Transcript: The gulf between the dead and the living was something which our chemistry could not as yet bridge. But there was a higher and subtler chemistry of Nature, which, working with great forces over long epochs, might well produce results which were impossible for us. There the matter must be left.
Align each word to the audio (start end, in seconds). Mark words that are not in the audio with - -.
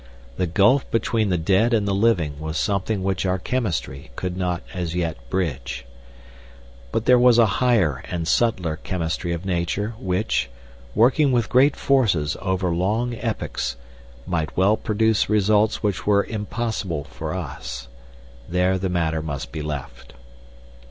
The 0.37 0.47
gulf 0.47 0.89
between 0.89 1.29
the 1.29 1.37
dead 1.37 1.75
and 1.75 1.87
the 1.87 1.93
living 1.93 2.39
was 2.39 2.57
something 2.57 3.03
which 3.03 3.23
our 3.23 3.37
chemistry 3.37 4.09
could 4.15 4.35
not 4.35 4.63
as 4.73 4.95
yet 4.95 5.15
bridge. 5.29 5.85
But 6.91 7.05
there 7.05 7.19
was 7.19 7.37
a 7.37 7.45
higher 7.61 8.01
and 8.09 8.27
subtler 8.27 8.77
chemistry 8.77 9.31
of 9.31 9.45
Nature, 9.45 9.93
which, 9.99 10.49
working 10.95 11.31
with 11.31 11.49
great 11.49 11.75
forces 11.75 12.35
over 12.41 12.71
long 12.73 13.13
epochs, 13.13 13.75
might 14.25 14.57
well 14.57 14.75
produce 14.75 15.29
results 15.29 15.83
which 15.83 16.07
were 16.07 16.23
impossible 16.23 17.03
for 17.03 17.35
us. 17.35 17.87
There 18.49 18.79
the 18.79 18.89
matter 18.89 19.21
must 19.21 19.51
be 19.51 19.61
left. 19.61 20.13